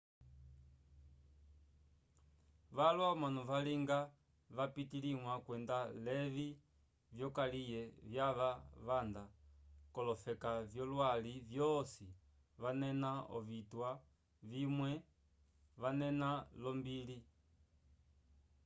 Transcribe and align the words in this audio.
valwa 2.75 3.05
omanu 3.15 3.41
valinga 3.49 3.99
vapitaliwa 4.55 5.33
kwenda 5.45 5.77
levi 6.05 6.47
vyokaliye 7.15 7.81
vyava 8.09 8.49
vanda 8.87 9.23
kolofeka 9.93 10.51
vyolwali 10.71 11.33
vyosi 11.51 12.07
vanena 12.61 13.11
ovitwa 13.37 13.89
vimwe 14.51 14.91
vanena 15.81 16.29
lombili 16.61 17.17